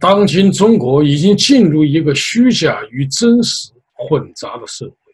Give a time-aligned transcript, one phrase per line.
[0.00, 5.12] 当今中国已经进入一个虚假与真实混杂的社会，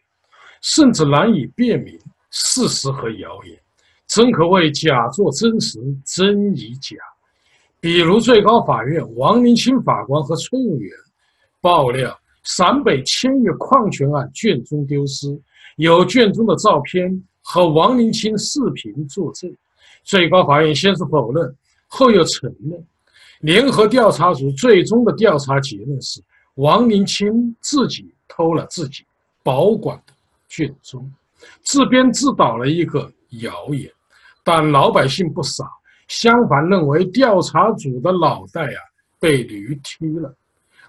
[0.61, 1.99] 甚至难以辨明
[2.31, 3.59] 事实和谣言，
[4.07, 6.95] 真可谓假作真实，真亦假。
[7.81, 10.89] 比如最高法院王林清法官和崔永元
[11.59, 15.27] 爆料陕北千亿矿权案卷宗丢失，
[15.75, 19.53] 有卷宗的照片和王林清视频作证，
[20.05, 21.53] 最高法院先是否认，
[21.87, 22.81] 后又承认。
[23.41, 26.21] 联合调查组最终的调查结论是，
[26.55, 29.05] 王林清自己偷了自己
[29.43, 30.13] 保管的
[30.47, 31.11] 卷宗，
[31.61, 33.91] 自编自导了一个谣言。
[34.43, 35.65] 但老百姓不傻，
[36.07, 38.81] 相反认为调查组的脑袋啊
[39.19, 40.33] 被驴踢了。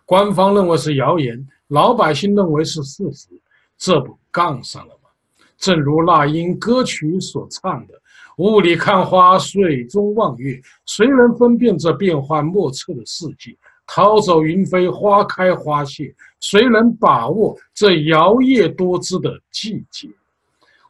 [0.06, 3.28] 官方认为是谣言，老百姓认为是事实，
[3.76, 5.10] 这不杠上了吗？
[5.58, 7.94] 正如那英歌曲所唱的。
[8.38, 13.56] 雾里看花，水中望月，谁能分辨这变幻莫测的世界？
[13.84, 20.08] 涛走云飞，花开花谢，谁能把握这摇曳多姿的季节？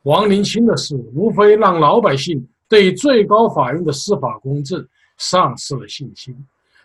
[0.02, 6.36] 王林清的事，无非让老百姓对最高法院的司法公正丧失了信心。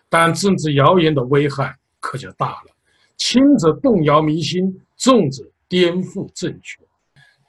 [0.08, 2.70] 但政治谣言的危害可就大了，
[3.18, 6.82] 轻则动摇民心，重则颠覆政权。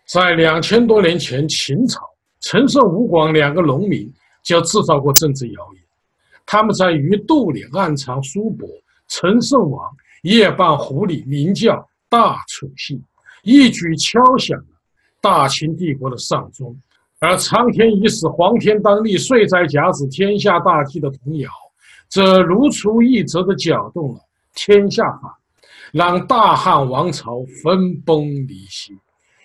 [0.07, 2.01] 在两千多年前，秦朝。
[2.45, 4.07] 陈胜、吴广两个农民
[4.43, 5.83] 就制造过政治谣言，
[6.45, 8.69] 他们在鱼肚里暗藏叔伯
[9.07, 13.01] 陈胜王，夜半湖里名叫大楚姓，
[13.41, 14.65] 一举敲响了
[15.19, 16.79] 大秦帝国的丧钟。
[17.17, 21.49] 而苍天已死，黄天当立，岁在甲子，天下大计的童谣，
[22.07, 24.19] 则如出一辙的搅动了
[24.53, 25.39] 天下法，
[25.91, 28.95] 让大汉王朝分崩离析。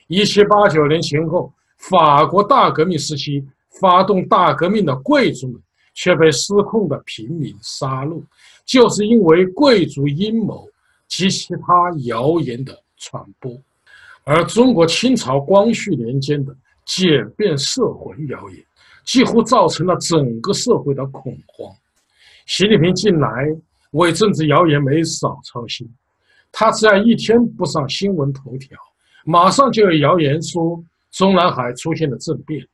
[0.07, 1.51] 一七八九年前后。
[1.81, 3.43] 法国大革命时期，
[3.81, 5.59] 发动大革命的贵族们
[5.95, 8.23] 却被失控的平民杀戮，
[8.67, 10.69] 就是因为贵族阴谋
[11.09, 13.59] 及其他谣言的传播。
[14.25, 16.55] 而中国清朝光绪年间的
[16.85, 18.63] 简便摄魂谣言，
[19.05, 21.75] 几乎造成了整个社会的恐慌。
[22.45, 23.49] 习近平近来
[23.93, 25.89] 为政治谣言没少操心，
[26.53, 28.79] 他只要一天不上新闻头条，
[29.25, 30.85] 马上就有谣言说。
[31.11, 32.65] 中南海出现了政变，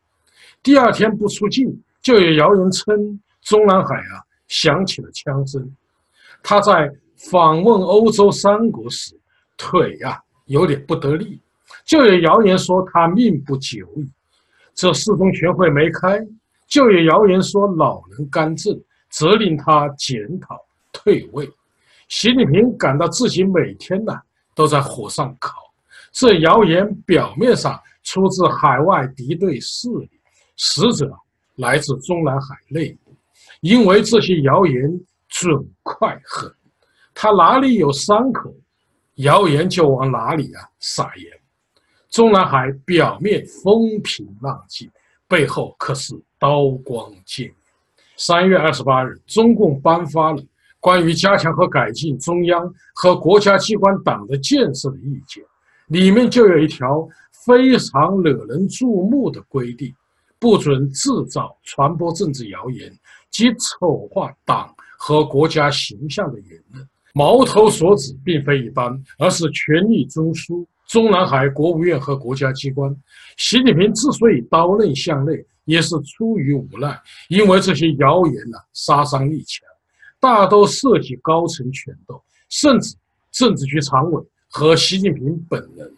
[0.63, 1.67] 第二天不出境，
[2.03, 5.75] 就有谣言称中南海啊响起了枪声。
[6.43, 6.91] 他在
[7.31, 9.19] 访问欧洲三国时，
[9.57, 11.41] 腿呀有点不得力，
[11.87, 14.09] 就有谣言说他命不久矣。
[14.75, 16.21] 这四中全会没开，
[16.69, 21.51] 就有谣言说老人干政，责令他检讨退位。
[22.09, 24.13] 习近平感到自己每天呢
[24.55, 25.55] 都在火上烤。
[26.13, 27.81] 这谣言表面上。
[28.07, 30.09] 出自海外敌对势力，
[30.57, 31.11] 实则
[31.57, 33.13] 来自中南海内部。
[33.61, 35.53] 因为这些谣言准
[35.83, 36.49] 快狠，
[37.13, 38.55] 他哪里有伤口，
[39.17, 41.27] 谣言就往哪里啊撒盐。
[42.09, 44.89] 中南海表面风平浪静，
[45.27, 47.55] 背后可是刀光剑影。
[48.17, 50.41] 三月二十八日，中共颁发了
[50.79, 55.45] 关于加强和改进中央和国家机关党的建设的意见，
[55.89, 57.09] 里面就有一条。
[57.45, 59.95] 非常惹人注目的规定，
[60.37, 62.93] 不准制造、传播政治谣言
[63.31, 66.85] 及丑化党和国家形象的言论。
[67.15, 72.93] 矛头所指并非一般，而是权力中枢——中南海国务院和国家机关。
[73.37, 75.33] 习近平之所以刀刃向内，
[75.67, 79.65] 也是出于无奈，因为这些谣言呢，杀伤力强，
[80.19, 82.97] 大都涉及高层权斗，甚至
[83.31, 84.21] 政治局常委
[84.57, 85.93] 和习近平本人。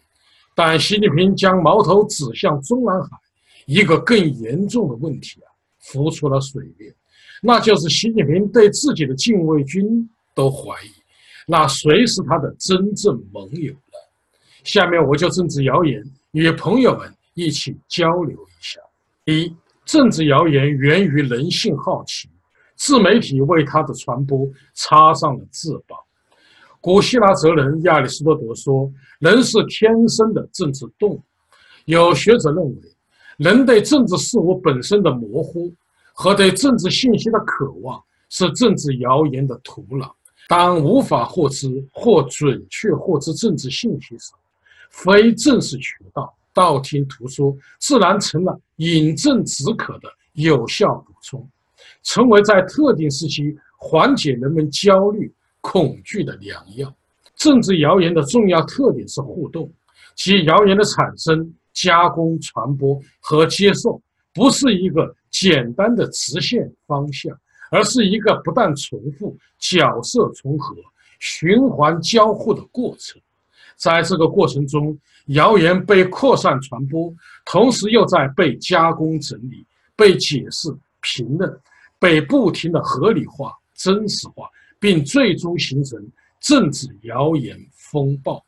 [0.53, 3.17] 但习近平将矛头指向中南海，
[3.65, 5.47] 一个更严重的问题啊
[5.79, 6.93] 浮出了水面，
[7.41, 10.91] 那就是习近平对自己的禁卫军都怀疑，
[11.47, 13.97] 那谁是他的真正盟友呢？
[14.65, 18.81] 下面我就政治谣言与朋友们一起交流一下。
[19.23, 22.27] 一，政治谣言源于人性好奇，
[22.75, 25.97] 自媒体为它的传播插上了翅膀。
[26.81, 28.89] 古希腊哲人亚里士多德说
[29.19, 31.21] ：“人是天生的政治动物。”
[31.85, 32.75] 有学者认为，
[33.37, 35.73] 人对政治事物本身的模糊
[36.13, 40.09] 和对政治信息的渴望是政治谣言的土壤。
[40.47, 44.31] 当无法获知或准确获知政治信息时，
[44.89, 51.47] 非正式渠道道听途说自然成了饮鸩止渴的有效补充，
[52.03, 55.31] 成为在特定时期缓解人们焦虑。
[55.61, 56.93] 恐惧的良药。
[57.35, 59.71] 政治谣言的重要特点是互动，
[60.15, 64.01] 其谣言的产生、加工、传播和接受，
[64.33, 67.33] 不是一个简单的直线方向，
[67.71, 70.75] 而是一个不断重复、角色重合、
[71.19, 73.21] 循环交互的过程。
[73.77, 74.97] 在这个过程中，
[75.27, 77.13] 谣言被扩散传播，
[77.45, 79.65] 同时又在被加工整理、
[79.95, 80.67] 被解释
[81.01, 81.57] 评论、
[81.97, 85.99] 被不停的合理化、真实化，并最终形成
[86.39, 88.43] 政治谣言风暴。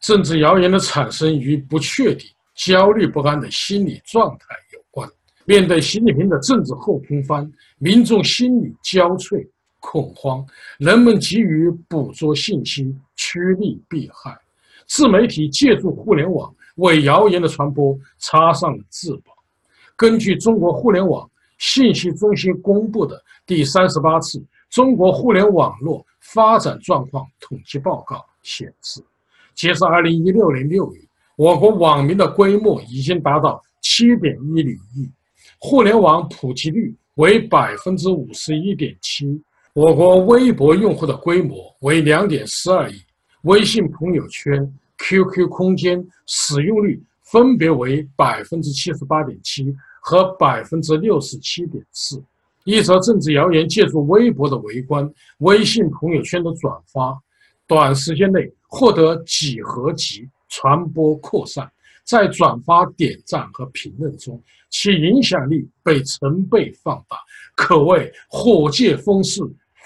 [0.00, 5.08] 政治谣言的产生与不确定、焦虑不安的心理状态有关。
[5.46, 9.46] 面对习近平的政治后空翻，民众心理焦悴、
[9.80, 10.46] 恐慌，
[10.78, 14.36] 人们急于捕捉信息，趋利避害。
[14.86, 19.34] 自媒体借助互联网为谣言的传播插上了翅膀。
[19.96, 24.42] 根据中国互联网信息中心公布的第三十八次
[24.74, 29.00] 中国互联网络发展状况统计报告显示，
[29.54, 31.00] 截至二零一六年六月，
[31.36, 35.08] 我国网民的规模已经达到七点一零亿，
[35.60, 39.40] 互联网普及率为百分之五十一点七。
[39.74, 43.00] 我国微博用户的规模为两点四二亿。
[43.42, 52.20] 微信朋友圈、QQ 空间使用率分别为百分之七十八点七和百分之六十七点四。
[52.64, 55.08] 一则政治谣言借助微博的围观、
[55.38, 57.18] 微信朋友圈的转发，
[57.66, 61.70] 短时间内获得几何级传播扩散，
[62.04, 67.18] 在转发、点赞和评论中，其影响力被成倍放大，
[67.54, 69.42] 可谓火借风势，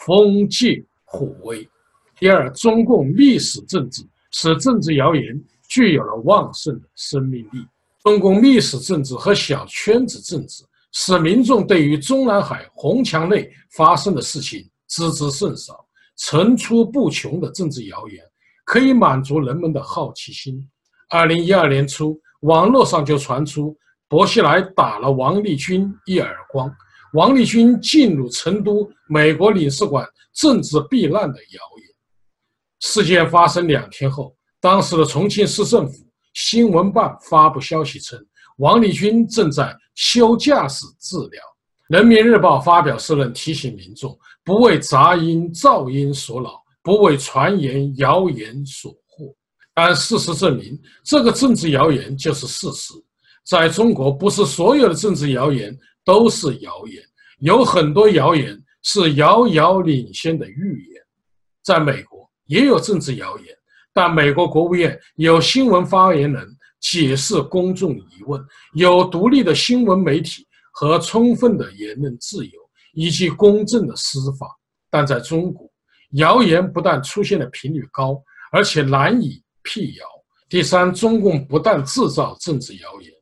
[0.06, 1.68] 风借火威。
[2.16, 7.66] 第二，中共历史政治使政治谣言具有了旺盛的生命力。
[8.04, 15.86] 中共历史政治和小圈子政治使民众对于中南海红墙内发生的事情知之甚少，
[16.16, 18.24] 层出不穷的政治谣言
[18.64, 20.66] 可以满足人们的好奇心。
[21.10, 23.76] 二零一二年初，网络上就传出
[24.08, 26.74] 薄熙来打了王立军一耳光，
[27.12, 31.88] 王立军进入成都美国领事馆政治避难的谣言。
[32.80, 38.18] 事件发生两天后，当时的重庆市政府新闻办发布消息称，
[38.58, 41.42] 王立军正在休假室治疗。
[41.88, 49.34] 人民日报发表社论提醒民众，不为杂音噪音所扰，不为传言谣言所惑。
[49.74, 52.94] 但事实证明，这个政治谣言就是事实。
[53.44, 57.02] 在中国，不是所有的政治谣言都是谣言，
[57.40, 61.02] 有很多谣言是遥遥领先的预言。
[61.64, 62.18] 在美国。
[62.48, 63.54] 也有政治谣言，
[63.92, 66.48] 但美国国务院有新闻发言人
[66.80, 68.42] 解释公众疑问，
[68.74, 72.52] 有独立的新闻媒体和充分的言论自由，
[72.92, 74.46] 以及公正的司法。
[74.90, 75.70] 但在中国，
[76.12, 78.22] 谣言不但出现的频率高，
[78.52, 80.06] 而且难以辟谣。
[80.48, 83.12] 第三，中共不但制造政治谣言，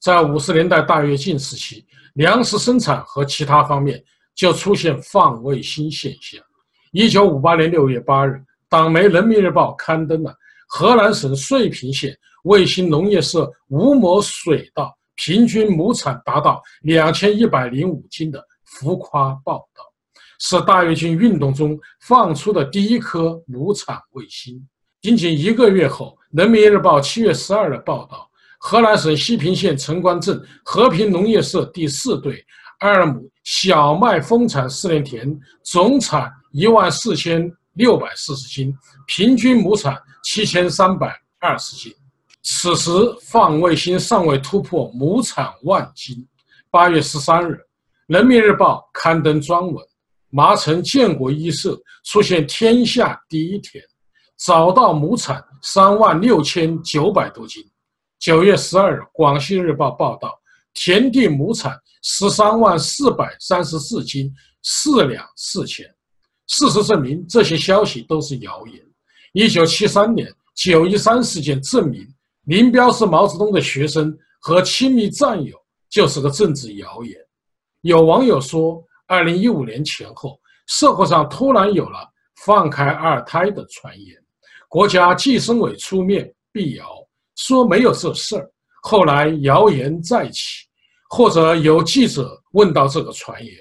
[0.00, 4.02] 在五十年代大跃进时期，粮食生产和其他方面
[4.34, 6.42] 就出现放卫星现象。
[6.90, 8.42] 一九五八年六月八日。
[8.68, 10.34] 党媒《人民日报》刊登了
[10.66, 19.82] 河南省遂平县卫星农业社五亩水稻平均亩产达到两千一百零五斤的浮夸报道，
[20.38, 24.66] 是大跃进运动中放出的第一颗亩产卫星。
[25.00, 32.44] 仅仅一个月后，《人民日报》七月十二日报道，河南省西平县城关镇和平农业社第四队
[32.78, 37.50] 二亩小麦丰产试验田总产一万四千。
[37.74, 41.90] 六百四十斤，平均亩产七千三百二十斤。
[42.42, 42.90] 此时
[43.22, 46.16] 放卫星尚未突破亩产万斤。
[46.70, 47.54] 八月十三日，
[48.06, 49.84] 《人民日报》刊登专文：
[50.30, 53.82] 麻城建国一社出现天下第一田，
[54.38, 57.62] 找到亩产三万六千九百多斤。
[58.18, 60.36] 九月十二日，《广西日报》报道，
[60.74, 64.32] 田地亩产十三万四百三十四斤，
[64.62, 65.86] 四两四钱。
[66.48, 68.82] 事实证明，这些消息都是谣言。
[69.32, 72.06] 一九七三年九一三事件证明，
[72.44, 75.56] 林彪是毛泽东的学生和亲密战友，
[75.88, 77.16] 就是个政治谣言。
[77.82, 81.98] 有网友说，二零一五年前后，社会上突然有了
[82.44, 84.16] 放开二胎的传言，
[84.68, 86.84] 国家计生委出面辟谣，
[87.36, 88.50] 说没有这事儿。
[88.82, 90.66] 后来谣言再起，
[91.08, 93.54] 或者有记者问到这个传言，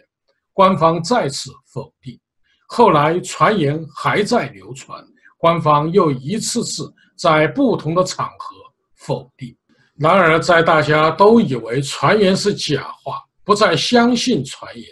[0.53, 2.19] 官方再次否定。
[2.67, 5.05] 后来传言还在流传，
[5.37, 8.55] 官方又一次次在不同的场合
[9.01, 9.55] 否定。
[9.95, 14.85] 然而，在大家都以为传言是假话，不再相信传言，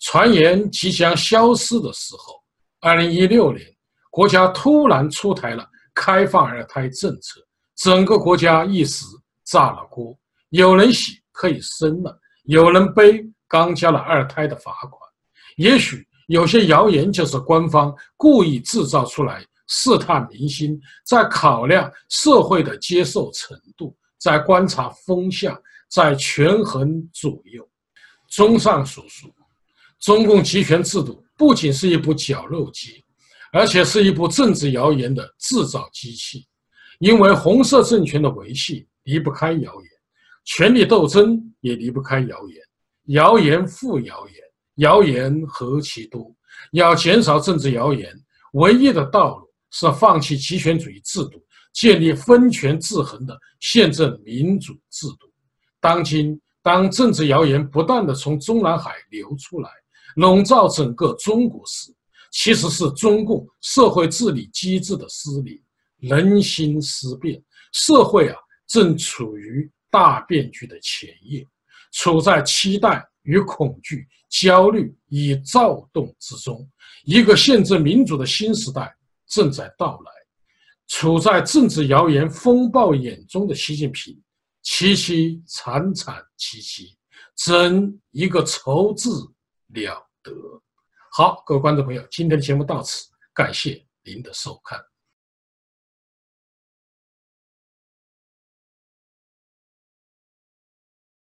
[0.00, 2.34] 传言即将消失的时候，
[2.80, 3.64] 二零一六年，
[4.10, 7.40] 国家突然出台了开放二胎政策，
[7.76, 9.04] 整个国家一时
[9.44, 10.16] 炸了锅。
[10.50, 14.92] 有人喜可以生了，有人悲刚交了二胎的罚款。
[15.56, 25.56] 也许有些谣言就是官方故意制造出来，试探民心，在考量社会的接受程度，在观察风向，
[25.88, 27.66] 在权衡左右。
[28.28, 29.32] 综上所述，
[30.00, 33.04] 中共集权制度不仅是一部绞肉机，
[33.52, 36.46] 而且是一部政治谣言的制造机器。
[36.98, 39.90] 因为红色政权的维系离不开谣言，
[40.44, 42.62] 权力斗争也离不开谣言。
[43.04, 44.36] 谣言复谣言，
[44.76, 46.30] 谣言何其多！
[46.72, 48.12] 要减少政治谣言，
[48.52, 55.30] 唯一的道路是放弃集权主义制度，建立分权制衡的宪政民主制度。
[55.80, 59.70] 当今，当政治谣言不断的从中南海流出来，
[60.16, 61.92] 笼罩整个中国时，
[62.30, 65.60] 其实是中共社会治理机制的失灵，
[65.98, 71.46] 人心思变，社会啊正处于大变局的前夜，
[71.92, 76.68] 处在期待与恐惧、焦虑与躁动之中。
[77.04, 78.94] 一个宪政民主的新时代
[79.28, 80.12] 正在到来。
[80.86, 84.20] 处在政治谣言风暴眼中的习近平。
[84.64, 86.98] 凄凄惨惨戚戚，
[87.36, 89.10] 真一个愁字
[89.68, 90.32] 了得！
[91.10, 94.78] 好，各位观众朋友，今天的节目到此，感谢您的收看。